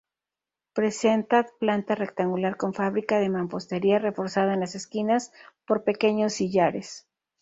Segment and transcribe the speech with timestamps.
[0.73, 5.31] Presenta planta rectangular con fábrica de mampostería, reforzada en las esquinas
[5.67, 7.07] por pequeños sillares.